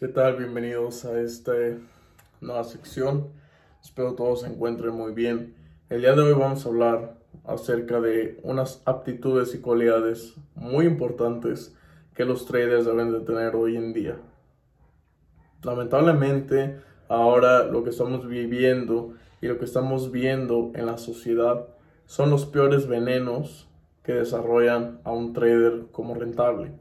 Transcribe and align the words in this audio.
¿Qué 0.00 0.08
tal? 0.08 0.36
Bienvenidos 0.36 1.04
a 1.04 1.20
esta 1.20 1.52
nueva 2.40 2.64
sección. 2.64 3.28
Espero 3.82 4.14
todos 4.14 4.40
se 4.40 4.46
encuentren 4.46 4.94
muy 4.94 5.12
bien. 5.12 5.54
El 5.90 6.00
día 6.00 6.14
de 6.14 6.22
hoy 6.22 6.32
vamos 6.32 6.64
a 6.64 6.70
hablar 6.70 7.18
acerca 7.44 8.00
de 8.00 8.40
unas 8.42 8.80
aptitudes 8.86 9.54
y 9.54 9.60
cualidades 9.60 10.36
muy 10.54 10.86
importantes 10.86 11.76
que 12.14 12.24
los 12.24 12.46
traders 12.46 12.86
deben 12.86 13.12
de 13.12 13.20
tener 13.20 13.54
hoy 13.54 13.76
en 13.76 13.92
día. 13.92 14.16
Lamentablemente, 15.62 16.80
ahora 17.08 17.64
lo 17.64 17.84
que 17.84 17.90
estamos 17.90 18.26
viviendo 18.26 19.12
y 19.42 19.48
lo 19.48 19.58
que 19.58 19.66
estamos 19.66 20.10
viendo 20.10 20.72
en 20.76 20.86
la 20.86 20.96
sociedad 20.96 21.66
son 22.06 22.30
los 22.30 22.46
peores 22.46 22.88
venenos 22.88 23.68
que 24.02 24.14
desarrollan 24.14 25.02
a 25.04 25.12
un 25.12 25.34
trader 25.34 25.88
como 25.92 26.14
rentable. 26.14 26.72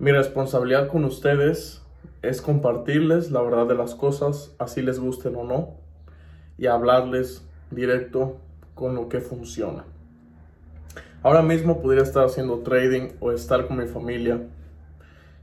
Mi 0.00 0.12
responsabilidad 0.12 0.86
con 0.86 1.04
ustedes 1.04 1.82
es 2.22 2.40
compartirles 2.40 3.32
la 3.32 3.42
verdad 3.42 3.66
de 3.66 3.74
las 3.74 3.96
cosas, 3.96 4.54
así 4.60 4.80
les 4.80 5.00
gusten 5.00 5.34
o 5.34 5.42
no, 5.42 5.74
y 6.56 6.66
hablarles 6.66 7.44
directo 7.72 8.36
con 8.76 8.94
lo 8.94 9.08
que 9.08 9.20
funciona. 9.20 9.84
Ahora 11.24 11.42
mismo 11.42 11.82
podría 11.82 12.04
estar 12.04 12.24
haciendo 12.24 12.60
trading 12.60 13.08
o 13.18 13.32
estar 13.32 13.66
con 13.66 13.78
mi 13.78 13.86
familia, 13.86 14.40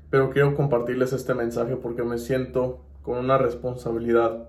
pero 0.10 0.30
quiero 0.30 0.56
compartirles 0.56 1.12
este 1.12 1.34
mensaje 1.34 1.76
porque 1.76 2.04
me 2.04 2.18
siento 2.18 2.80
con 3.02 3.18
una 3.18 3.38
responsabilidad, 3.38 4.48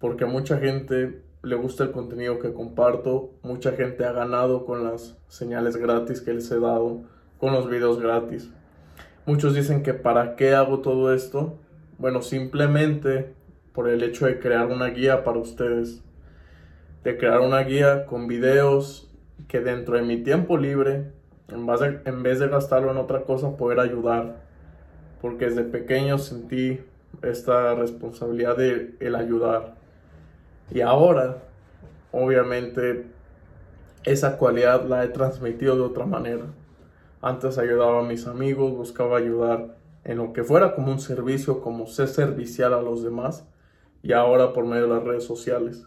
porque 0.00 0.24
a 0.24 0.26
mucha 0.26 0.58
gente 0.58 1.22
le 1.42 1.56
gusta 1.56 1.84
el 1.84 1.92
contenido 1.92 2.40
que 2.40 2.52
comparto, 2.52 3.30
mucha 3.42 3.72
gente 3.72 4.04
ha 4.04 4.12
ganado 4.12 4.66
con 4.66 4.84
las 4.84 5.16
señales 5.28 5.78
gratis 5.78 6.20
que 6.20 6.34
les 6.34 6.50
he 6.50 6.60
dado, 6.60 7.04
con 7.38 7.54
los 7.54 7.70
videos 7.70 7.98
gratis. 7.98 8.50
Muchos 9.30 9.54
dicen 9.54 9.84
que 9.84 9.94
para 9.94 10.34
qué 10.34 10.54
hago 10.56 10.80
todo 10.80 11.14
esto. 11.14 11.56
Bueno, 11.98 12.20
simplemente 12.20 13.32
por 13.72 13.88
el 13.88 14.02
hecho 14.02 14.26
de 14.26 14.40
crear 14.40 14.66
una 14.66 14.86
guía 14.86 15.22
para 15.22 15.38
ustedes. 15.38 16.02
De 17.04 17.16
crear 17.16 17.38
una 17.38 17.60
guía 17.60 18.06
con 18.06 18.26
videos 18.26 19.08
que 19.46 19.60
dentro 19.60 19.94
de 19.94 20.02
mi 20.02 20.16
tiempo 20.24 20.58
libre, 20.58 21.12
en, 21.46 22.22
vez 22.24 22.40
de 22.40 22.48
gastarlo 22.48 22.90
en 22.90 22.96
otra 22.96 23.20
cosa, 23.22 23.56
poder 23.56 23.78
ayudar. 23.78 24.40
Porque 25.22 25.44
desde 25.44 25.62
pequeño 25.62 26.18
sentí 26.18 26.80
esta 27.22 27.76
responsabilidad 27.76 28.56
de 28.56 28.96
el 28.98 29.14
ayudar. 29.14 29.76
Y 30.72 30.80
ahora, 30.80 31.36
obviamente, 32.10 33.06
esa 34.02 34.38
cualidad 34.38 34.86
la 34.86 35.04
he 35.04 35.08
transmitido 35.08 35.76
de 35.76 35.82
otra 35.82 36.04
manera. 36.04 36.46
Antes 37.22 37.58
ayudaba 37.58 38.00
a 38.00 38.02
mis 38.02 38.26
amigos, 38.26 38.72
buscaba 38.72 39.18
ayudar 39.18 39.76
en 40.04 40.16
lo 40.16 40.32
que 40.32 40.42
fuera 40.42 40.74
como 40.74 40.90
un 40.90 41.00
servicio, 41.00 41.60
como 41.60 41.86
ser 41.86 42.08
servicial 42.08 42.72
a 42.72 42.80
los 42.80 43.02
demás 43.02 43.46
y 44.02 44.12
ahora 44.12 44.54
por 44.54 44.64
medio 44.64 44.84
de 44.84 44.94
las 44.94 45.04
redes 45.04 45.24
sociales. 45.24 45.86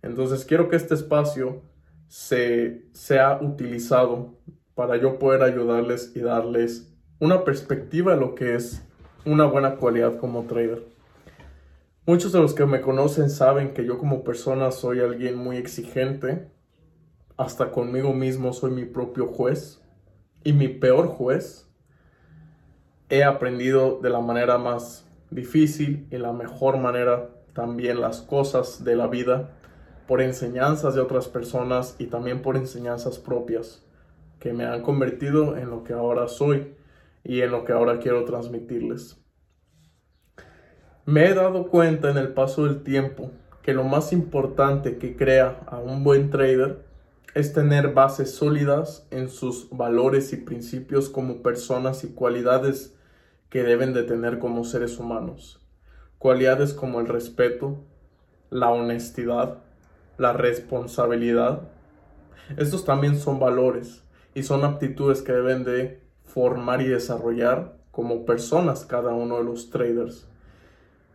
Entonces 0.00 0.46
quiero 0.46 0.70
que 0.70 0.76
este 0.76 0.94
espacio 0.94 1.62
se 2.08 2.86
sea 2.92 3.38
utilizado 3.42 4.34
para 4.74 4.96
yo 4.96 5.18
poder 5.18 5.42
ayudarles 5.42 6.12
y 6.16 6.20
darles 6.20 6.90
una 7.18 7.44
perspectiva 7.44 8.14
de 8.14 8.20
lo 8.20 8.34
que 8.34 8.54
es 8.54 8.82
una 9.26 9.44
buena 9.44 9.76
cualidad 9.76 10.16
como 10.16 10.44
trader. 10.44 10.82
Muchos 12.06 12.32
de 12.32 12.40
los 12.40 12.54
que 12.54 12.64
me 12.64 12.80
conocen 12.80 13.28
saben 13.28 13.74
que 13.74 13.84
yo 13.84 13.98
como 13.98 14.24
persona 14.24 14.70
soy 14.70 15.00
alguien 15.00 15.36
muy 15.36 15.58
exigente, 15.58 16.48
hasta 17.36 17.70
conmigo 17.70 18.14
mismo 18.14 18.54
soy 18.54 18.70
mi 18.70 18.86
propio 18.86 19.26
juez 19.26 19.79
y 20.42 20.52
mi 20.52 20.68
peor 20.68 21.06
juez, 21.06 21.68
he 23.08 23.24
aprendido 23.24 24.00
de 24.00 24.10
la 24.10 24.20
manera 24.20 24.58
más 24.58 25.06
difícil 25.30 26.06
y 26.10 26.16
la 26.18 26.32
mejor 26.32 26.78
manera 26.78 27.30
también 27.52 28.00
las 28.00 28.22
cosas 28.22 28.84
de 28.84 28.96
la 28.96 29.06
vida 29.06 29.50
por 30.06 30.22
enseñanzas 30.22 30.94
de 30.94 31.00
otras 31.00 31.28
personas 31.28 31.96
y 31.98 32.06
también 32.06 32.42
por 32.42 32.56
enseñanzas 32.56 33.18
propias 33.18 33.84
que 34.38 34.52
me 34.52 34.64
han 34.64 34.82
convertido 34.82 35.56
en 35.56 35.70
lo 35.70 35.84
que 35.84 35.92
ahora 35.92 36.28
soy 36.28 36.74
y 37.22 37.42
en 37.42 37.50
lo 37.50 37.64
que 37.64 37.72
ahora 37.72 37.98
quiero 37.98 38.24
transmitirles. 38.24 39.18
Me 41.04 41.26
he 41.26 41.34
dado 41.34 41.68
cuenta 41.68 42.10
en 42.10 42.16
el 42.16 42.28
paso 42.28 42.64
del 42.64 42.82
tiempo 42.82 43.30
que 43.62 43.74
lo 43.74 43.84
más 43.84 44.12
importante 44.12 44.98
que 44.98 45.16
crea 45.16 45.60
a 45.66 45.78
un 45.78 46.02
buen 46.02 46.30
trader 46.30 46.84
es 47.34 47.52
tener 47.52 47.94
bases 47.94 48.34
sólidas 48.34 49.06
en 49.10 49.28
sus 49.28 49.68
valores 49.70 50.32
y 50.32 50.36
principios 50.36 51.08
como 51.08 51.42
personas 51.42 52.02
y 52.02 52.08
cualidades 52.08 52.94
que 53.50 53.62
deben 53.62 53.92
de 53.92 54.02
tener 54.02 54.38
como 54.38 54.64
seres 54.64 54.98
humanos. 54.98 55.60
Cualidades 56.18 56.74
como 56.74 57.00
el 57.00 57.06
respeto, 57.06 57.78
la 58.50 58.70
honestidad, 58.70 59.58
la 60.18 60.32
responsabilidad. 60.32 61.62
Estos 62.56 62.84
también 62.84 63.16
son 63.16 63.38
valores 63.38 64.02
y 64.34 64.42
son 64.42 64.64
aptitudes 64.64 65.22
que 65.22 65.32
deben 65.32 65.64
de 65.64 66.00
formar 66.24 66.82
y 66.82 66.88
desarrollar 66.88 67.76
como 67.90 68.24
personas 68.26 68.84
cada 68.84 69.12
uno 69.12 69.38
de 69.38 69.44
los 69.44 69.70
traders. 69.70 70.26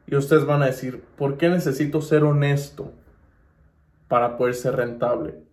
Y 0.08 0.16
ustedes 0.16 0.46
van 0.46 0.64
a 0.64 0.68
decir, 0.68 1.04
¿por 1.18 1.38
qué 1.38 1.50
necesito 1.50 2.02
ser 2.02 2.24
honesto 2.24 2.92
para 4.08 4.38
poder 4.38 4.56
ser 4.56 4.76
rentable? 4.76 5.45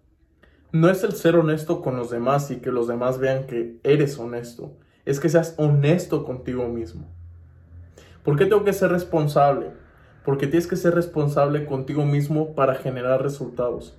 No 0.73 0.89
es 0.89 1.05
el 1.05 1.13
ser 1.13 1.37
honesto 1.37 1.83
con 1.83 1.97
los 1.99 2.11
demás 2.11 2.51
y 2.51 2.57
que 2.57 2.73
los 2.73 2.89
demás 2.89 3.19
vean 3.19 3.47
que 3.47 3.79
eres 3.83 4.19
honesto. 4.19 4.73
Es 5.05 5.21
que 5.21 5.29
seas 5.29 5.55
honesto 5.59 6.25
contigo 6.25 6.67
mismo. 6.69 7.07
¿Por 8.25 8.39
qué 8.39 8.47
tengo 8.47 8.65
que 8.65 8.73
ser 8.73 8.91
responsable? 8.91 9.73
Porque 10.25 10.47
tienes 10.47 10.67
que 10.67 10.77
ser 10.77 10.95
responsable 10.95 11.67
contigo 11.67 12.07
mismo 12.07 12.55
para 12.55 12.75
generar 12.75 13.23
resultados. 13.23 13.99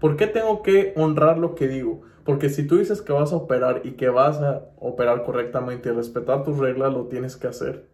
¿Por 0.00 0.16
qué 0.16 0.26
tengo 0.26 0.62
que 0.62 0.94
honrar 0.96 1.36
lo 1.36 1.54
que 1.54 1.68
digo? 1.68 2.00
Porque 2.24 2.48
si 2.48 2.66
tú 2.66 2.78
dices 2.78 3.02
que 3.02 3.12
vas 3.12 3.32
a 3.32 3.36
operar 3.36 3.82
y 3.84 3.92
que 3.92 4.08
vas 4.08 4.40
a 4.40 4.62
operar 4.78 5.24
correctamente 5.24 5.90
y 5.90 5.92
respetar 5.92 6.44
tus 6.44 6.56
reglas, 6.56 6.94
lo 6.94 7.08
tienes 7.08 7.36
que 7.36 7.48
hacer. 7.48 7.88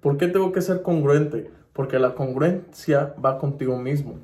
¿Por 0.00 0.16
qué 0.16 0.26
tengo 0.26 0.50
que 0.50 0.60
ser 0.60 0.82
congruente? 0.82 1.52
Porque 1.72 2.00
la 2.00 2.14
congruencia 2.14 3.14
va 3.24 3.38
contigo 3.38 3.78
mismo. 3.78 4.18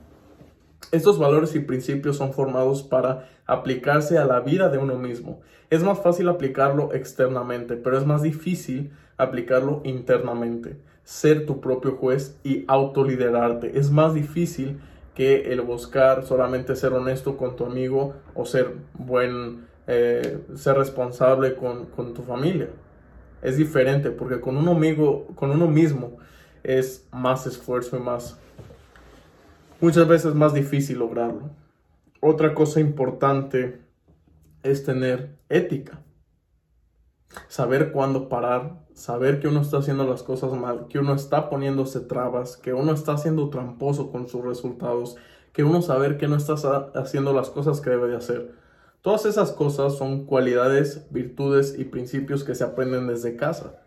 Estos 0.92 1.18
valores 1.18 1.54
y 1.54 1.60
principios 1.60 2.16
son 2.16 2.32
formados 2.32 2.82
para 2.82 3.28
aplicarse 3.46 4.18
a 4.18 4.24
la 4.24 4.40
vida 4.40 4.68
de 4.70 4.78
uno 4.78 4.96
mismo. 4.96 5.40
Es 5.70 5.84
más 5.84 6.00
fácil 6.00 6.28
aplicarlo 6.28 6.92
externamente, 6.92 7.76
pero 7.76 7.96
es 7.96 8.04
más 8.04 8.22
difícil 8.22 8.90
aplicarlo 9.16 9.82
internamente. 9.84 10.76
Ser 11.04 11.46
tu 11.46 11.60
propio 11.60 11.92
juez 11.92 12.36
y 12.42 12.64
autoliderarte. 12.66 13.78
Es 13.78 13.90
más 13.90 14.14
difícil 14.14 14.80
que 15.14 15.52
el 15.52 15.60
buscar 15.60 16.24
solamente 16.24 16.74
ser 16.74 16.92
honesto 16.92 17.36
con 17.36 17.54
tu 17.54 17.64
amigo 17.64 18.14
o 18.34 18.44
ser 18.44 18.74
buen, 18.94 19.66
eh, 19.86 20.38
ser 20.54 20.76
responsable 20.76 21.54
con, 21.54 21.86
con 21.86 22.14
tu 22.14 22.22
familia. 22.22 22.70
Es 23.42 23.56
diferente 23.56 24.10
porque 24.10 24.40
con 24.40 24.56
un 24.56 24.68
amigo, 24.68 25.28
con 25.34 25.50
uno 25.50 25.68
mismo 25.68 26.16
es 26.62 27.06
más 27.12 27.46
esfuerzo 27.46 27.96
y 27.96 28.00
más 28.00 28.38
muchas 29.80 30.06
veces 30.06 30.34
más 30.34 30.54
difícil 30.54 30.98
lograrlo. 30.98 31.50
Otra 32.20 32.54
cosa 32.54 32.80
importante 32.80 33.80
es 34.62 34.84
tener 34.84 35.38
ética. 35.48 36.02
Saber 37.48 37.92
cuándo 37.92 38.28
parar, 38.28 38.84
saber 38.92 39.40
que 39.40 39.48
uno 39.48 39.60
está 39.62 39.78
haciendo 39.78 40.04
las 40.04 40.22
cosas 40.22 40.52
mal, 40.52 40.86
que 40.88 40.98
uno 40.98 41.14
está 41.14 41.48
poniéndose 41.48 42.00
trabas, 42.00 42.56
que 42.56 42.74
uno 42.74 42.92
está 42.92 43.12
haciendo 43.12 43.50
tramposo 43.50 44.10
con 44.10 44.28
sus 44.28 44.44
resultados, 44.44 45.16
que 45.52 45.64
uno 45.64 45.80
saber 45.80 46.18
que 46.18 46.28
no 46.28 46.36
está 46.36 46.54
haciendo 46.94 47.32
las 47.32 47.50
cosas 47.50 47.80
que 47.80 47.90
debe 47.90 48.08
de 48.08 48.16
hacer. 48.16 48.54
Todas 49.00 49.24
esas 49.24 49.52
cosas 49.52 49.96
son 49.96 50.26
cualidades, 50.26 51.06
virtudes 51.10 51.78
y 51.78 51.84
principios 51.84 52.44
que 52.44 52.54
se 52.54 52.64
aprenden 52.64 53.06
desde 53.06 53.36
casa 53.36 53.80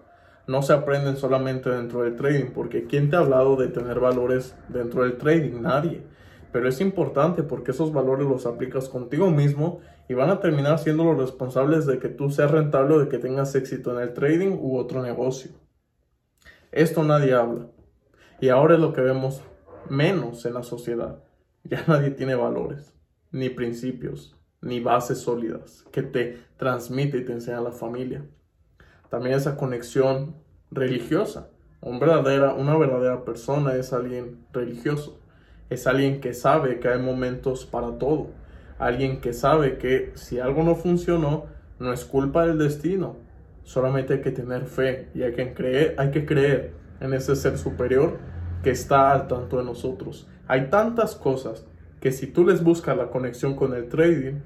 no 0.46 0.62
se 0.62 0.74
aprenden 0.74 1.16
solamente 1.16 1.69
dentro 1.69 2.04
del 2.04 2.16
trading, 2.16 2.51
porque 2.54 2.86
¿quién 2.86 3.10
te 3.10 3.16
ha 3.16 3.19
hablado 3.19 3.56
de 3.56 3.69
tener 3.69 4.00
valores 4.00 4.56
dentro 4.68 5.04
del 5.04 5.18
trading? 5.18 5.62
Nadie. 5.62 6.04
Pero 6.51 6.68
es 6.68 6.81
importante 6.81 7.44
porque 7.44 7.72
esos 7.72 7.94
valores 7.94 8.28
los 8.28 8.45
aplicas 8.45 8.90
contigo 8.90 9.31
mismo 9.31 9.80
y 10.10 10.13
van 10.13 10.30
a 10.30 10.40
terminar 10.40 10.80
siendo 10.80 11.06
los 11.06 11.18
responsables 11.18 11.86
de 11.86 11.98
que 11.98 12.10
tú 12.10 12.30
seas 12.30 12.51
rentable 12.51 12.95
o 12.95 13.00
de 13.00 13.07
que 13.07 13.18
tengas 13.18 13.56
éxito 13.56 13.92
en 13.95 14.04
el 14.04 14.13
trading 14.13 14.57
u 14.60 14.78
otro 14.78 15.01
negocio. 15.01 15.51
Esto 16.72 17.04
nadie 17.04 17.34
habla. 17.34 17.68
Y 18.42 18.50
ahora 18.50 18.75
es 18.75 18.81
lo 18.81 18.94
que 18.94 19.01
vemos 19.01 19.42
menos 19.90 20.45
en 20.45 20.56
la 20.56 20.63
sociedad. 20.63 21.24
Ya 21.63 21.84
nadie 21.88 22.12
tiene 22.12 22.36
valores, 22.36 22.94
ni 23.31 23.50
principios, 23.50 24.36
ni 24.62 24.81
bases 24.81 25.19
sólidas 25.19 25.86
que 25.92 26.04
te 26.04 26.40
transmite 26.57 27.19
y 27.19 27.25
te 27.25 27.31
enseña 27.31 27.62
la 27.62 27.72
familia 27.72 28.25
también 29.13 29.36
esa 29.36 29.57
conexión 29.57 30.33
religiosa. 30.71 31.48
Un 31.81 32.00
verdadera, 32.00 32.56
una 32.56 32.75
verdadera 32.75 33.24
persona 33.24 33.75
es 33.75 33.94
alguien 33.94 34.39
religioso, 34.51 35.19
es 35.69 35.86
alguien 35.86 36.19
que 36.19 36.33
sabe 36.33 36.80
que 36.80 36.88
hay 36.88 37.00
momentos 37.00 37.63
para 37.63 38.00
todo, 38.00 38.31
alguien 38.80 39.21
que 39.21 39.31
sabe 39.33 39.77
que 39.77 40.13
si 40.15 40.39
algo 40.39 40.63
no 40.63 40.74
funcionó, 40.74 41.45
no 41.77 41.94
es 41.94 42.06
culpa 42.06 42.48
del 42.48 42.57
destino, 42.57 43.18
solamente 43.62 44.15
hay 44.15 44.21
que 44.21 44.31
tener 44.31 44.65
fe 44.65 45.10
y 45.13 45.21
hay 45.21 45.33
que 45.33 45.54
creer, 45.54 45.94
hay 46.00 46.09
que 46.09 46.25
creer 46.25 46.74
en 47.00 47.13
ese 47.13 47.36
ser 47.36 47.59
superior 47.59 48.18
que 48.63 48.71
está 48.71 49.12
al 49.12 49.27
tanto 49.27 49.59
de 49.59 49.63
nosotros. 49.63 50.27
Hay 50.48 50.71
tantas 50.71 51.13
cosas 51.13 51.68
que 52.00 52.12
si 52.12 52.25
tú 52.25 52.48
les 52.48 52.63
buscas 52.63 52.98
la 52.98 53.12
conexión 53.12 53.56
con 53.56 53.75
el 53.75 53.89
trading, 53.89 54.39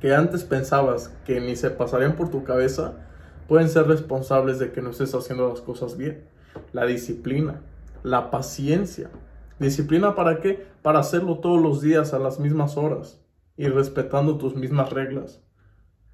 que 0.00 0.14
antes 0.14 0.42
pensabas 0.42 1.14
que 1.26 1.38
ni 1.38 1.54
se 1.54 1.68
pasarían 1.68 2.16
por 2.16 2.30
tu 2.30 2.44
cabeza, 2.44 3.04
pueden 3.48 3.68
ser 3.68 3.86
responsables 3.86 4.58
de 4.58 4.72
que 4.72 4.82
no 4.82 4.90
estés 4.90 5.14
haciendo 5.14 5.48
las 5.48 5.60
cosas 5.60 5.96
bien. 5.96 6.24
La 6.72 6.86
disciplina, 6.86 7.60
la 8.02 8.30
paciencia. 8.30 9.10
¿Disciplina 9.58 10.14
para 10.14 10.40
qué? 10.40 10.66
Para 10.82 11.00
hacerlo 11.00 11.38
todos 11.38 11.60
los 11.60 11.80
días 11.80 12.14
a 12.14 12.18
las 12.18 12.40
mismas 12.40 12.76
horas 12.76 13.20
y 13.56 13.68
respetando 13.68 14.36
tus 14.38 14.54
mismas 14.54 14.90
reglas. 14.90 15.40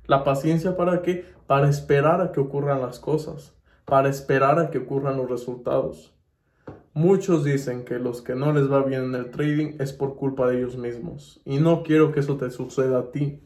La 0.07 0.25
paciencia 0.25 0.77
para 0.77 1.03
qué? 1.03 1.25
Para 1.47 1.69
esperar 1.69 2.21
a 2.21 2.33
que 2.33 2.41
ocurran 2.41 2.81
las 2.81 2.99
cosas, 2.99 3.55
para 3.85 4.09
esperar 4.09 4.59
a 4.59 4.71
que 4.71 4.79
ocurran 4.79 5.17
los 5.17 5.31
resultados. 5.31 6.15
Muchos 6.93 7.45
dicen 7.45 7.85
que 7.85 8.01
los 8.01 8.21
que 8.21 8.35
no 8.35 8.53
les 8.53 8.71
va 8.71 8.83
bien 8.83 9.05
en 9.05 9.15
el 9.15 9.31
trading 9.31 9.77
es 9.79 9.93
por 9.93 10.17
culpa 10.17 10.49
de 10.49 10.59
ellos 10.59 10.77
mismos. 10.77 11.41
Y 11.45 11.59
no 11.59 11.85
quiero 11.85 12.11
que 12.11 12.21
eso 12.21 12.37
te 12.37 12.51
suceda 12.51 12.99
a 12.99 13.11
ti. 13.13 13.41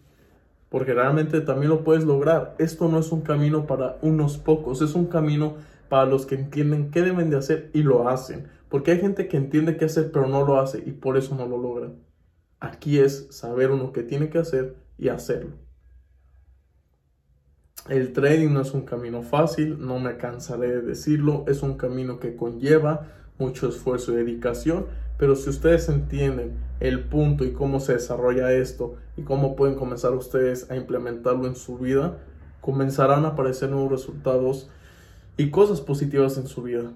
Porque 0.74 0.92
realmente 0.92 1.40
también 1.40 1.70
lo 1.70 1.84
puedes 1.84 2.02
lograr. 2.02 2.56
Esto 2.58 2.88
no 2.88 2.98
es 2.98 3.12
un 3.12 3.20
camino 3.20 3.64
para 3.64 3.96
unos 4.02 4.38
pocos, 4.38 4.82
es 4.82 4.96
un 4.96 5.06
camino 5.06 5.54
para 5.88 6.04
los 6.04 6.26
que 6.26 6.34
entienden 6.34 6.90
qué 6.90 7.02
deben 7.02 7.30
de 7.30 7.36
hacer 7.36 7.70
y 7.72 7.84
lo 7.84 8.08
hacen. 8.08 8.48
Porque 8.68 8.90
hay 8.90 8.98
gente 8.98 9.28
que 9.28 9.36
entiende 9.36 9.76
qué 9.76 9.84
hacer 9.84 10.10
pero 10.10 10.26
no 10.26 10.44
lo 10.44 10.58
hace 10.58 10.82
y 10.84 10.90
por 10.90 11.16
eso 11.16 11.36
no 11.36 11.46
lo 11.46 11.58
logran. 11.58 12.00
Aquí 12.58 12.98
es 12.98 13.28
saber 13.30 13.70
uno 13.70 13.92
qué 13.92 14.02
tiene 14.02 14.30
que 14.30 14.38
hacer 14.38 14.74
y 14.98 15.10
hacerlo. 15.10 15.52
El 17.88 18.12
trading 18.12 18.52
no 18.52 18.62
es 18.62 18.74
un 18.74 18.82
camino 18.82 19.22
fácil, 19.22 19.78
no 19.78 20.00
me 20.00 20.16
cansaré 20.16 20.72
de 20.72 20.82
decirlo, 20.82 21.44
es 21.46 21.62
un 21.62 21.76
camino 21.76 22.18
que 22.18 22.34
conlleva 22.34 23.12
mucho 23.38 23.68
esfuerzo 23.68 24.12
y 24.12 24.16
dedicación, 24.16 24.86
pero 25.16 25.36
si 25.36 25.50
ustedes 25.50 25.88
entienden 25.88 26.58
el 26.80 27.04
punto 27.04 27.44
y 27.44 27.52
cómo 27.52 27.80
se 27.80 27.94
desarrolla 27.94 28.52
esto 28.52 28.96
y 29.16 29.22
cómo 29.22 29.56
pueden 29.56 29.76
comenzar 29.76 30.12
ustedes 30.12 30.70
a 30.70 30.76
implementarlo 30.76 31.46
en 31.46 31.54
su 31.54 31.78
vida, 31.78 32.18
comenzarán 32.60 33.24
a 33.24 33.28
aparecer 33.28 33.70
nuevos 33.70 33.92
resultados 33.92 34.70
y 35.36 35.50
cosas 35.50 35.80
positivas 35.80 36.36
en 36.36 36.46
su 36.46 36.62
vida. 36.62 36.92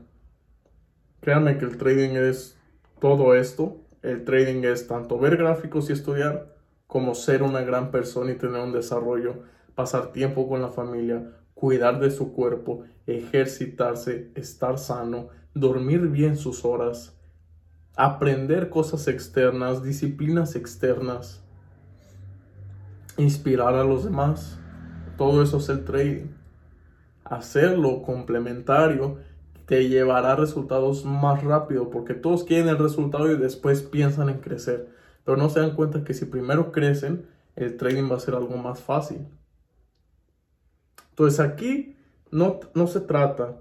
Créanme 1.21 1.59
que 1.59 1.65
el 1.65 1.77
trading 1.77 2.17
es 2.17 2.57
todo 3.01 3.35
esto. 3.35 3.77
El 4.03 4.25
trading 4.25 4.65
es 4.65 4.87
tanto 4.87 5.19
ver 5.19 5.37
gráficos 5.37 5.91
y 5.91 5.93
estudiar, 5.93 6.55
como 6.87 7.15
ser 7.15 7.43
una 7.43 7.61
gran 7.63 7.91
persona 7.91 8.33
y 8.33 8.37
tener 8.37 8.63
un 8.63 8.73
desarrollo, 8.73 9.43
pasar 9.75 10.13
tiempo 10.13 10.49
con 10.49 10.63
la 10.63 10.69
familia, 10.69 11.33
cuidar 11.55 12.01
de 12.01 12.11
su 12.11 12.33
cuerpo, 12.33 12.85
ejercitarse, 13.07 14.31
estar 14.35 14.79
sano, 14.79 15.29
dormir 15.55 16.09
bien 16.09 16.37
sus 16.37 16.65
horas, 16.65 17.18
aprender 17.99 18.71
cosas 18.71 19.09
externas, 19.09 19.83
disciplinas 19.83 20.55
externas, 20.55 21.43
inspirar 23.17 23.75
a 23.75 23.83
los 23.83 24.05
demás. 24.05 24.57
Todo 25.17 25.43
eso 25.43 25.57
es 25.57 25.69
el 25.69 25.85
trading. 25.85 26.29
Hacerlo 27.25 28.03
complementario 28.03 29.19
te 29.67 29.89
llevará 29.89 30.33
a 30.33 30.37
resultados 30.37 31.05
más 31.05 31.43
rápido 31.43 31.91
porque 31.91 32.15
todos 32.15 32.45
quieren 32.45 32.69
el 32.69 32.79
resultado 32.79 33.33
y 33.33 33.37
después 33.37 33.83
piensan 33.83 34.29
en 34.29 34.39
crecer. 34.39 34.89
Pero 35.25 35.37
no 35.37 35.51
se 35.51 35.59
dan 35.59 35.75
cuenta 35.75 36.05
que 36.05 36.15
si 36.15 36.25
primero 36.25 36.71
crecen, 36.71 37.27
el 37.57 37.77
trading 37.77 38.09
va 38.09 38.15
a 38.15 38.21
ser 38.21 38.37
algo 38.37 38.57
más 38.59 38.81
fácil. 38.81 39.27
Entonces 41.11 41.41
aquí 41.41 41.97
no, 42.31 42.61
no 42.75 42.87
se 42.87 43.01
trata 43.01 43.57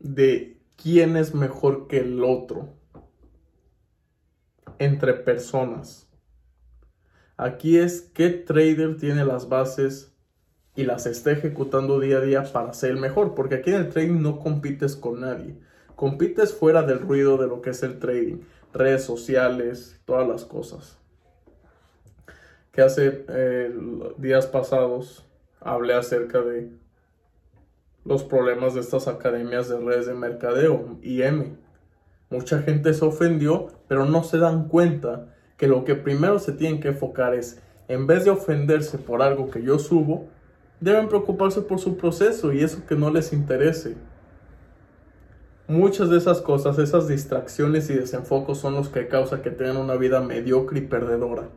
de 0.00 0.60
quién 0.74 1.16
es 1.16 1.36
mejor 1.36 1.86
que 1.86 2.00
el 2.00 2.24
otro 2.24 2.77
entre 4.78 5.14
personas. 5.14 6.08
Aquí 7.36 7.78
es 7.78 8.02
qué 8.02 8.30
trader 8.30 8.96
tiene 8.96 9.24
las 9.24 9.48
bases 9.48 10.12
y 10.74 10.84
las 10.84 11.06
está 11.06 11.32
ejecutando 11.32 12.00
día 12.00 12.18
a 12.18 12.20
día 12.20 12.44
para 12.52 12.72
ser 12.72 12.90
el 12.90 12.96
mejor, 12.98 13.34
porque 13.34 13.56
aquí 13.56 13.70
en 13.70 13.76
el 13.76 13.88
trading 13.88 14.22
no 14.22 14.38
compites 14.38 14.96
con 14.96 15.20
nadie. 15.20 15.56
Compites 15.96 16.54
fuera 16.54 16.82
del 16.82 17.00
ruido 17.00 17.36
de 17.36 17.48
lo 17.48 17.60
que 17.62 17.70
es 17.70 17.82
el 17.82 17.98
trading, 17.98 18.38
redes 18.72 19.04
sociales, 19.04 20.00
todas 20.04 20.28
las 20.28 20.44
cosas. 20.44 20.98
Que 22.70 22.82
hace 22.82 23.24
eh, 23.28 23.76
días 24.18 24.46
pasados 24.46 25.24
hablé 25.60 25.94
acerca 25.94 26.40
de 26.40 26.70
los 28.04 28.24
problemas 28.24 28.74
de 28.74 28.80
estas 28.80 29.08
academias 29.08 29.68
de 29.68 29.78
redes 29.78 30.06
de 30.06 30.14
mercadeo, 30.14 30.98
IM. 31.02 31.56
Mucha 32.30 32.60
gente 32.62 32.92
se 32.94 33.04
ofendió, 33.04 33.68
pero 33.88 34.04
no 34.04 34.22
se 34.22 34.38
dan 34.38 34.68
cuenta 34.68 35.26
que 35.56 35.66
lo 35.66 35.84
que 35.84 35.94
primero 35.94 36.38
se 36.38 36.52
tienen 36.52 36.80
que 36.80 36.88
enfocar 36.88 37.34
es, 37.34 37.60
en 37.88 38.06
vez 38.06 38.24
de 38.24 38.30
ofenderse 38.30 38.98
por 38.98 39.22
algo 39.22 39.50
que 39.50 39.62
yo 39.62 39.78
subo, 39.78 40.26
deben 40.80 41.08
preocuparse 41.08 41.62
por 41.62 41.78
su 41.78 41.96
proceso 41.96 42.52
y 42.52 42.62
eso 42.62 42.84
que 42.86 42.96
no 42.96 43.10
les 43.10 43.32
interese. 43.32 43.96
Muchas 45.66 46.10
de 46.10 46.18
esas 46.18 46.40
cosas, 46.40 46.78
esas 46.78 47.08
distracciones 47.08 47.90
y 47.90 47.94
desenfocos 47.94 48.58
son 48.58 48.74
los 48.74 48.88
que 48.88 49.08
causan 49.08 49.42
que 49.42 49.50
tengan 49.50 49.76
una 49.76 49.96
vida 49.96 50.20
mediocre 50.20 50.78
y 50.78 50.82
perdedora. 50.82 51.48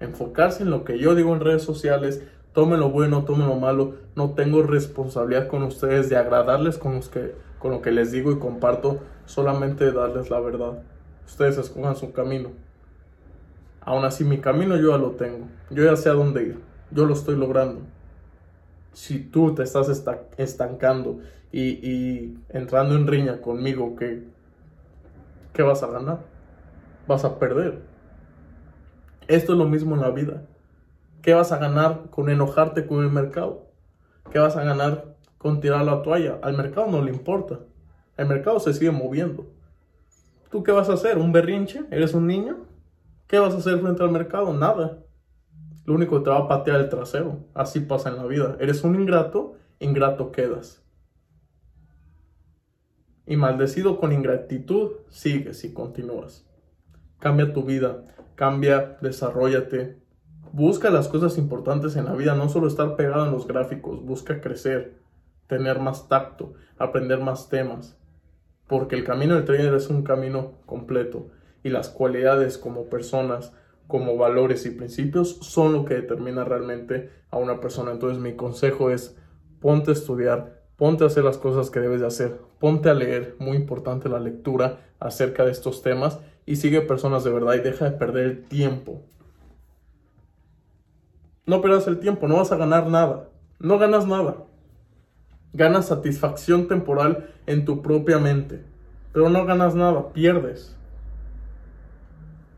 Enfocarse 0.00 0.62
en 0.62 0.70
lo 0.70 0.84
que 0.84 0.98
yo 0.98 1.14
digo 1.14 1.34
en 1.34 1.40
redes 1.40 1.62
sociales, 1.62 2.22
Tomen 2.58 2.80
lo 2.80 2.90
bueno, 2.90 3.24
tomen 3.24 3.46
lo 3.46 3.54
malo. 3.54 3.94
No 4.16 4.30
tengo 4.30 4.62
responsabilidad 4.62 5.46
con 5.46 5.62
ustedes 5.62 6.08
de 6.08 6.16
agradarles 6.16 6.76
con, 6.76 6.96
los 6.96 7.08
que, 7.08 7.34
con 7.58 7.72
lo 7.72 7.82
que 7.82 7.90
les 7.90 8.12
digo 8.12 8.32
y 8.32 8.38
comparto, 8.38 9.00
solamente 9.26 9.92
darles 9.92 10.30
la 10.30 10.40
verdad. 10.40 10.82
Ustedes 11.26 11.58
escojan 11.58 11.96
su 11.96 12.12
camino. 12.12 12.50
Aún 13.80 14.04
así, 14.04 14.24
mi 14.24 14.38
camino 14.38 14.76
yo 14.76 14.90
ya 14.90 14.98
lo 14.98 15.12
tengo. 15.12 15.46
Yo 15.70 15.84
ya 15.84 15.96
sé 15.96 16.08
a 16.08 16.12
dónde 16.12 16.42
ir. 16.42 16.60
Yo 16.90 17.04
lo 17.04 17.14
estoy 17.14 17.36
logrando. 17.36 17.80
Si 18.92 19.18
tú 19.20 19.54
te 19.54 19.62
estás 19.62 19.88
estancando 20.36 21.20
y, 21.52 21.62
y 21.62 22.38
entrando 22.48 22.94
en 22.94 23.06
riña 23.06 23.40
conmigo, 23.40 23.96
¿qué, 23.96 24.24
¿qué 25.52 25.62
vas 25.62 25.82
a 25.82 25.88
ganar? 25.88 26.20
Vas 27.06 27.24
a 27.24 27.38
perder. 27.38 27.80
Esto 29.26 29.52
es 29.52 29.58
lo 29.58 29.66
mismo 29.66 29.94
en 29.94 30.00
la 30.00 30.10
vida. 30.10 30.42
¿Qué 31.22 31.34
vas 31.34 31.52
a 31.52 31.58
ganar 31.58 32.10
con 32.10 32.30
enojarte 32.30 32.86
con 32.86 33.04
el 33.04 33.10
mercado? 33.10 33.66
¿Qué 34.30 34.38
vas 34.38 34.56
a 34.56 34.64
ganar 34.64 35.17
con 35.38 35.60
tirar 35.60 35.84
la 35.84 36.02
toalla? 36.02 36.38
Al 36.42 36.56
mercado 36.56 36.88
no 36.88 37.02
le 37.02 37.10
importa. 37.10 37.60
El 38.16 38.26
mercado 38.26 38.60
se 38.60 38.74
sigue 38.74 38.90
moviendo. 38.90 39.46
¿Tú 40.50 40.62
qué 40.62 40.72
vas 40.72 40.88
a 40.88 40.94
hacer? 40.94 41.18
¿Un 41.18 41.32
berrinche? 41.32 41.84
¿Eres 41.90 42.14
un 42.14 42.26
niño? 42.26 42.66
¿Qué 43.26 43.38
vas 43.38 43.54
a 43.54 43.58
hacer 43.58 43.78
frente 43.80 44.02
al 44.02 44.10
mercado? 44.10 44.52
Nada. 44.52 44.98
Lo 45.84 45.94
único 45.94 46.18
que 46.18 46.24
te 46.24 46.30
va 46.30 46.38
a 46.38 46.48
patear 46.48 46.80
el 46.80 46.88
trasero. 46.88 47.44
Así 47.54 47.80
pasa 47.80 48.10
en 48.10 48.16
la 48.16 48.26
vida. 48.26 48.56
Eres 48.60 48.84
un 48.84 48.94
ingrato, 48.94 49.56
ingrato 49.78 50.32
quedas. 50.32 50.82
Y 53.26 53.36
maldecido 53.36 54.00
con 54.00 54.12
ingratitud, 54.12 54.92
sigues 55.08 55.64
y 55.64 55.72
continúas. 55.72 56.46
Cambia 57.18 57.52
tu 57.52 57.62
vida, 57.62 58.04
cambia, 58.36 58.96
desarrollate, 59.00 59.98
Busca 60.52 60.88
las 60.90 61.08
cosas 61.08 61.36
importantes 61.36 61.96
en 61.96 62.06
la 62.06 62.14
vida, 62.14 62.34
no 62.34 62.48
solo 62.48 62.68
estar 62.68 62.96
pegado 62.96 63.26
en 63.26 63.32
los 63.32 63.46
gráficos, 63.46 64.02
busca 64.02 64.40
crecer, 64.40 64.98
tener 65.48 65.80
más 65.80 66.08
tacto, 66.08 66.54
aprender 66.78 67.20
más 67.20 67.48
temas, 67.48 67.98
porque 68.68 68.94
el 68.94 69.04
camino 69.04 69.34
del 69.34 69.44
trader 69.44 69.74
es 69.74 69.88
un 69.88 70.02
camino 70.02 70.52
completo 70.66 71.28
y 71.64 71.70
las 71.70 71.88
cualidades 71.88 72.58
como 72.58 72.84
personas, 72.84 73.52
como 73.88 74.16
valores 74.16 74.66
y 74.66 74.70
principios 74.70 75.38
son 75.40 75.72
lo 75.72 75.84
que 75.84 75.94
determina 75.94 76.44
realmente 76.44 77.10
a 77.30 77.38
una 77.38 77.60
persona. 77.60 77.90
Entonces 77.90 78.18
mi 78.18 78.36
consejo 78.36 78.90
es 78.90 79.16
ponte 79.60 79.90
a 79.90 79.94
estudiar, 79.94 80.62
ponte 80.76 81.04
a 81.04 81.08
hacer 81.08 81.24
las 81.24 81.38
cosas 81.38 81.70
que 81.70 81.80
debes 81.80 82.00
de 82.00 82.06
hacer, 82.06 82.38
ponte 82.60 82.90
a 82.90 82.94
leer, 82.94 83.34
muy 83.40 83.56
importante 83.56 84.08
la 84.08 84.20
lectura 84.20 84.80
acerca 85.00 85.44
de 85.44 85.50
estos 85.50 85.82
temas 85.82 86.20
y 86.46 86.56
sigue 86.56 86.82
personas 86.82 87.24
de 87.24 87.30
verdad 87.30 87.54
y 87.54 87.60
deja 87.60 87.86
de 87.86 87.96
perder 87.96 88.24
el 88.26 88.44
tiempo 88.44 89.02
no 91.48 91.62
pierdas 91.62 91.86
el 91.86 91.98
tiempo, 91.98 92.28
no 92.28 92.36
vas 92.36 92.52
a 92.52 92.56
ganar 92.56 92.88
nada. 92.88 93.30
No 93.58 93.78
ganas 93.78 94.06
nada. 94.06 94.36
Ganas 95.52 95.86
satisfacción 95.86 96.68
temporal 96.68 97.30
en 97.46 97.64
tu 97.64 97.82
propia 97.82 98.18
mente. 98.18 98.64
Pero 99.12 99.30
no 99.30 99.44
ganas 99.46 99.74
nada, 99.74 100.12
pierdes. 100.12 100.76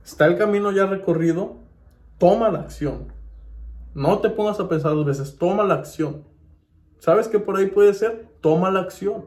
Está 0.04 0.26
el 0.26 0.36
camino 0.36 0.72
ya 0.72 0.86
recorrido, 0.86 1.56
toma 2.18 2.50
la 2.50 2.60
acción. 2.60 3.12
No 3.94 4.18
te 4.18 4.30
pongas 4.30 4.58
a 4.60 4.68
pensar 4.68 4.92
dos 4.92 5.06
veces, 5.06 5.36
toma 5.36 5.64
la 5.64 5.74
acción. 5.74 6.24
¿Sabes 6.98 7.28
qué 7.28 7.38
por 7.38 7.56
ahí 7.56 7.66
puede 7.66 7.94
ser? 7.94 8.28
Toma 8.40 8.70
la 8.70 8.80
acción. 8.80 9.26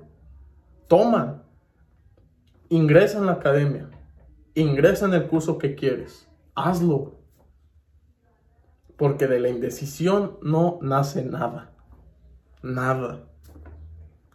Toma. 0.88 1.44
Ingresa 2.70 3.18
en 3.18 3.26
la 3.26 3.34
academia. 3.34 3.90
Ingresa 4.56 5.06
en 5.06 5.14
el 5.14 5.28
curso 5.28 5.58
que 5.58 5.76
quieres. 5.76 6.30
Hazlo. 6.56 7.16
Porque 8.98 9.28
de 9.28 9.40
la 9.40 9.50
indecisión 9.50 10.38
no 10.42 10.80
nace 10.82 11.26
nada. 11.26 11.72
Nada. 12.62 13.24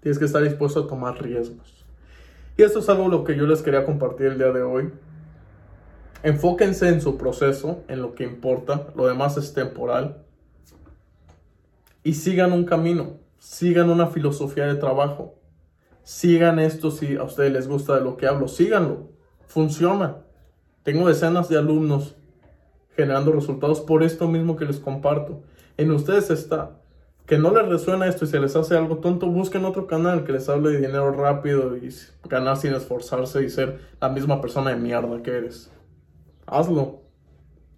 Tienes 0.01 0.19
que 0.19 0.25
estar 0.25 0.43
dispuesto 0.43 0.81
a 0.81 0.87
tomar 0.87 1.21
riesgos. 1.23 1.85
Y 2.57 2.63
eso 2.63 2.81
es 2.81 2.89
algo 2.89 3.09
lo 3.09 3.25
que 3.25 3.37
yo 3.37 3.47
les 3.47 3.63
quería 3.63 3.85
compartir 3.85 4.27
el 4.27 4.39
día 4.39 4.53
de 4.53 4.63
hoy. 4.63 4.91
Enfóquense 6.23 6.89
en 6.89 7.01
su 7.01 7.17
proceso, 7.17 7.85
en 7.89 8.03
lo 8.03 8.15
que 8.15 8.25
importa, 8.25 8.89
lo 8.97 9.07
demás 9.07 9.37
es 9.37 9.55
temporal. 9.55 10.25
Y 12.03 12.15
sigan 12.15 12.53
un 12.53 12.65
camino, 12.65 13.19
sigan 13.39 13.91
una 13.91 14.09
filosofía 14.09 14.67
de 14.67 14.75
trabajo. 14.75 15.35
Sigan 16.03 16.59
esto 16.59 16.91
si 16.91 17.17
a 17.17 17.23
ustedes 17.23 17.53
les 17.53 17.69
gusta 17.69 17.95
de 17.95 18.01
lo 18.01 18.17
que 18.17 18.27
hablo, 18.27 18.49
síganlo. 18.49 19.11
Funciona. 19.47 20.17
Tengo 20.83 21.07
decenas 21.07 21.49
de 21.49 21.59
alumnos 21.59 22.17
generando 22.97 23.31
resultados 23.31 23.81
por 23.81 24.03
esto 24.03 24.27
mismo 24.27 24.57
que 24.57 24.65
les 24.65 24.81
comparto. 24.81 25.43
En 25.77 25.93
ustedes 25.93 26.31
está. 26.31 26.78
Que 27.29 27.37
no 27.37 27.53
les 27.53 27.69
resuena 27.69 28.07
esto 28.07 28.25
y 28.25 28.29
se 28.29 28.41
les 28.41 28.57
hace 28.57 28.75
algo 28.75 29.01
tonto, 29.01 29.27
busquen 29.27 29.67
otro 29.67 29.87
canal 29.87 30.25
que 30.25 30.33
les 30.33 30.49
hable 30.49 30.71
de 30.71 30.79
dinero 30.79 31.13
rápido 31.13 31.77
y 31.77 31.91
ganar 32.27 32.57
sin 32.57 32.73
esforzarse 32.73 33.45
y 33.45 33.51
ser 33.51 33.81
la 34.01 34.09
misma 34.09 34.41
persona 34.41 34.71
de 34.71 34.77
mierda 34.77 35.23
que 35.23 35.33
eres. 35.33 35.71
Hazlo. 36.47 37.03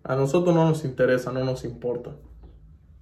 A 0.04 0.14
nosotros 0.14 0.54
no 0.54 0.66
nos 0.66 0.84
interesa, 0.84 1.32
no 1.32 1.44
nos 1.44 1.64
importa. 1.64 2.12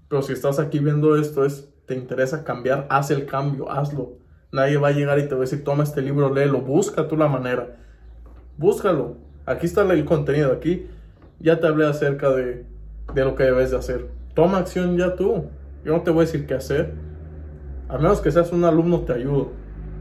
Pero 0.09 0.23
si 0.23 0.33
estás 0.33 0.59
aquí 0.59 0.79
viendo 0.79 1.17
esto, 1.17 1.45
es, 1.45 1.69
te 1.85 1.95
interesa 1.95 2.45
cambiar, 2.45 2.87
haz 2.89 3.11
el 3.11 3.27
cambio, 3.27 3.71
hazlo. 3.71 4.17
Nadie 4.51 4.79
va 4.79 4.89
a 4.89 4.93
llegar 4.93 5.19
y 5.19 5.29
te 5.29 5.35
va 5.35 5.41
a 5.41 5.41
decir, 5.43 5.63
toma 5.63 5.85
este 5.85 6.01
libro, 6.01 6.33
léelo, 6.33 6.63
busca 6.63 7.09
tú 7.09 7.19
la 7.19 7.29
manera. 7.29 7.77
Búscalo. 8.57 9.19
Aquí 9.45 9.67
está 9.67 9.83
el 9.83 10.05
contenido, 10.07 10.51
aquí 10.51 10.87
ya 11.41 11.61
te 11.61 11.67
hablé 11.67 11.85
acerca 11.87 12.31
de, 12.31 12.65
de 13.13 13.25
lo 13.27 13.35
que 13.35 13.45
debes 13.45 13.71
de 13.71 13.77
hacer. 13.77 14.09
Toma 14.33 14.57
acción 14.57 14.97
ya 14.97 15.15
tú. 15.15 15.51
Yo 15.85 15.93
no 15.93 16.03
te 16.03 16.11
voy 16.11 16.23
a 16.23 16.27
decir 16.27 16.47
qué 16.47 16.55
hacer. 16.55 16.95
A 17.89 17.97
menos 17.97 18.21
que 18.21 18.31
seas 18.31 18.53
un 18.53 18.65
alumno, 18.65 19.01
te 19.01 19.13
ayudo. 19.13 19.53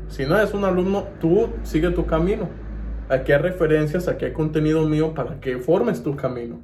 Si 0.09 0.25
no 0.25 0.37
eres 0.37 0.53
un 0.53 0.63
alumno, 0.63 1.05
tú 1.19 1.49
sigue 1.63 1.89
tu 1.91 2.05
camino. 2.05 2.49
Aquí 3.09 3.31
hay 3.31 3.39
referencias, 3.39 4.07
aquí 4.07 4.25
hay 4.25 4.33
contenido 4.33 4.85
mío 4.87 5.13
para 5.13 5.39
que 5.39 5.57
formes 5.59 6.03
tu 6.03 6.15
camino. 6.15 6.59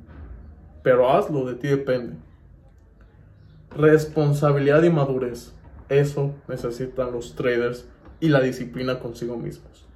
Pero 0.81 1.09
hazlo, 1.09 1.45
de 1.45 1.55
ti 1.55 1.67
depende. 1.67 2.15
Responsabilidad 3.75 4.83
y 4.83 4.89
madurez. 4.89 5.53
Eso 5.89 6.33
necesitan 6.47 7.11
los 7.11 7.35
traders 7.35 7.87
y 8.19 8.29
la 8.29 8.41
disciplina 8.41 8.99
consigo 8.99 9.37
mismos. 9.37 9.87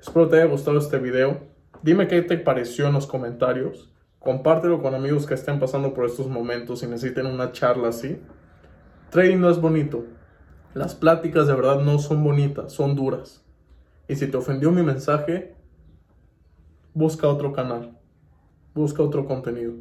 Espero 0.00 0.28
te 0.28 0.36
haya 0.36 0.46
gustado 0.46 0.78
este 0.78 0.98
video. 0.98 1.40
Dime 1.82 2.08
qué 2.08 2.22
te 2.22 2.38
pareció 2.38 2.86
en 2.86 2.94
los 2.94 3.06
comentarios. 3.06 3.90
Compártelo 4.18 4.82
con 4.82 4.94
amigos 4.94 5.26
que 5.26 5.34
estén 5.34 5.60
pasando 5.60 5.94
por 5.94 6.04
estos 6.06 6.28
momentos 6.28 6.82
y 6.82 6.86
necesiten 6.86 7.26
una 7.26 7.52
charla 7.52 7.88
así. 7.88 8.20
Trading 9.10 9.38
no 9.38 9.50
es 9.50 9.60
bonito. 9.60 10.04
Las 10.74 10.94
pláticas 10.94 11.46
de 11.46 11.54
verdad 11.54 11.80
no 11.80 11.98
son 11.98 12.22
bonitas, 12.22 12.72
son 12.72 12.96
duras. 12.96 13.42
Y 14.08 14.16
si 14.16 14.26
te 14.26 14.36
ofendió 14.36 14.70
mi 14.70 14.82
mensaje, 14.82 15.54
busca 16.92 17.28
otro 17.28 17.52
canal, 17.52 17.98
busca 18.74 19.02
otro 19.02 19.26
contenido. 19.26 19.74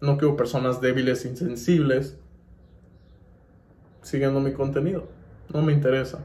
No 0.00 0.16
quiero 0.18 0.36
personas 0.36 0.80
débiles, 0.80 1.24
insensibles, 1.24 2.18
siguiendo 4.02 4.40
mi 4.40 4.52
contenido. 4.52 5.08
No 5.52 5.62
me 5.62 5.72
interesa. 5.72 6.20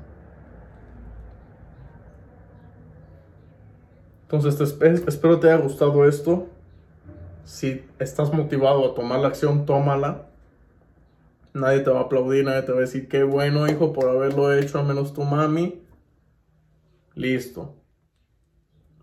Entonces 4.24 4.60
espero 5.08 5.40
te 5.40 5.52
haya 5.52 5.62
gustado 5.62 6.08
esto. 6.08 6.48
Si 7.44 7.86
estás 8.00 8.34
motivado 8.34 8.92
a 8.92 8.96
tomar 8.96 9.20
la 9.20 9.28
acción, 9.28 9.66
tómala. 9.66 10.28
Nadie 11.56 11.80
te 11.80 11.90
va 11.90 12.02
a 12.02 12.04
aplaudir, 12.04 12.44
nadie 12.44 12.64
te 12.64 12.74
va 12.74 12.80
a 12.80 12.82
decir 12.82 13.08
qué 13.08 13.24
bueno 13.24 13.66
hijo 13.66 13.94
por 13.94 14.10
haberlo 14.10 14.54
hecho, 14.54 14.78
al 14.78 14.86
menos 14.86 15.14
tu 15.14 15.24
mami. 15.24 15.82
Listo. 17.14 17.78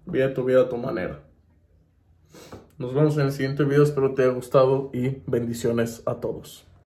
Vive 0.04 0.28
tu 0.28 0.44
vida 0.44 0.60
a 0.60 0.68
tu 0.68 0.76
manera. 0.76 1.22
Nos 2.76 2.92
vemos 2.92 3.16
en 3.16 3.22
el 3.22 3.32
siguiente 3.32 3.64
video, 3.64 3.84
espero 3.84 4.12
te 4.12 4.24
haya 4.24 4.32
gustado 4.32 4.90
y 4.92 5.22
bendiciones 5.26 6.02
a 6.04 6.16
todos. 6.16 6.66